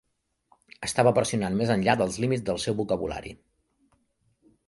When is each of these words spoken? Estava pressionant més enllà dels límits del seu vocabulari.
Estava 0.87 1.11
pressionant 1.17 1.57
més 1.59 1.73
enllà 1.75 1.95
dels 2.01 2.17
límits 2.25 2.45
del 2.49 2.61
seu 2.65 2.77
vocabulari. 2.81 3.37